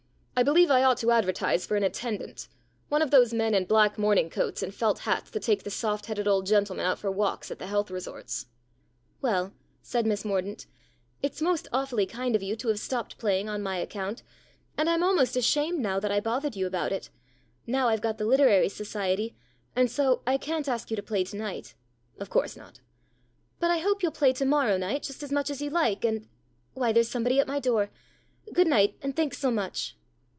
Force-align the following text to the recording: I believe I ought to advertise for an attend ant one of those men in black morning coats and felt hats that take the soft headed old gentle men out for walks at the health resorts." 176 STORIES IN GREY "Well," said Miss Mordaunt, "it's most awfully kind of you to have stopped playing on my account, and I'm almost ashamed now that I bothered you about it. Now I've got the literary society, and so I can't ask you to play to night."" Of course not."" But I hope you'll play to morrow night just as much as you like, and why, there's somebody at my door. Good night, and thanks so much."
I 0.33 0.43
believe 0.43 0.71
I 0.71 0.81
ought 0.81 0.97
to 0.97 1.11
advertise 1.11 1.67
for 1.67 1.75
an 1.77 1.83
attend 1.83 2.19
ant 2.23 2.47
one 2.89 3.03
of 3.03 3.11
those 3.11 3.31
men 3.31 3.53
in 3.53 3.65
black 3.65 3.99
morning 3.99 4.27
coats 4.27 4.63
and 4.63 4.73
felt 4.73 4.97
hats 5.01 5.29
that 5.29 5.43
take 5.43 5.61
the 5.61 5.69
soft 5.69 6.07
headed 6.07 6.27
old 6.27 6.47
gentle 6.47 6.75
men 6.75 6.83
out 6.87 6.97
for 6.97 7.11
walks 7.11 7.51
at 7.51 7.59
the 7.59 7.67
health 7.67 7.91
resorts." 7.91 8.47
176 9.19 9.87
STORIES 10.19 10.25
IN 10.25 10.31
GREY 10.31 10.33
"Well," 10.33 10.39
said 10.41 10.47
Miss 10.47 10.65
Mordaunt, 10.65 10.65
"it's 11.21 11.43
most 11.43 11.67
awfully 11.71 12.07
kind 12.07 12.35
of 12.35 12.41
you 12.41 12.55
to 12.55 12.69
have 12.69 12.79
stopped 12.79 13.19
playing 13.19 13.49
on 13.49 13.61
my 13.61 13.77
account, 13.77 14.23
and 14.79 14.89
I'm 14.89 15.03
almost 15.03 15.35
ashamed 15.37 15.77
now 15.77 15.99
that 15.99 16.11
I 16.11 16.19
bothered 16.19 16.55
you 16.55 16.65
about 16.65 16.91
it. 16.91 17.11
Now 17.67 17.87
I've 17.89 18.01
got 18.01 18.17
the 18.17 18.25
literary 18.25 18.69
society, 18.69 19.35
and 19.75 19.91
so 19.91 20.23
I 20.25 20.37
can't 20.37 20.67
ask 20.67 20.89
you 20.89 20.95
to 20.95 21.03
play 21.03 21.23
to 21.23 21.37
night."" 21.37 21.75
Of 22.19 22.31
course 22.31 22.57
not."" 22.57 22.79
But 23.59 23.69
I 23.69 23.77
hope 23.77 24.01
you'll 24.01 24.11
play 24.11 24.33
to 24.33 24.45
morrow 24.45 24.77
night 24.77 25.03
just 25.03 25.21
as 25.21 25.31
much 25.31 25.51
as 25.51 25.61
you 25.61 25.69
like, 25.69 26.03
and 26.03 26.27
why, 26.73 26.93
there's 26.93 27.09
somebody 27.09 27.39
at 27.39 27.45
my 27.47 27.59
door. 27.59 27.91
Good 28.51 28.65
night, 28.67 28.97
and 29.03 29.15
thanks 29.15 29.37
so 29.37 29.51
much." 29.51 29.97